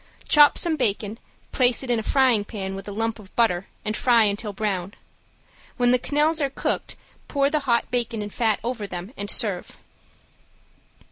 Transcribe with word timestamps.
Chop 0.27 0.57
some 0.57 0.77
bacon, 0.77 1.19
place 1.51 1.83
it 1.83 1.91
in 1.91 1.99
a 1.99 2.01
frying 2.01 2.43
pan 2.43 2.73
with 2.73 2.87
a 2.87 2.91
lump 2.91 3.19
of 3.19 3.35
butter 3.35 3.67
and 3.85 3.95
fry 3.95 4.23
until 4.23 4.51
brown. 4.51 4.95
When 5.77 5.91
the 5.91 5.99
quenelles 5.99 6.41
are 6.41 6.49
cooked 6.49 6.95
pour 7.27 7.51
the 7.51 7.59
hot 7.69 7.91
bacon 7.91 8.23
and 8.23 8.33
fat 8.33 8.59
over 8.63 8.87
them, 8.87 9.13
and 9.15 9.29
serve. 9.29 9.77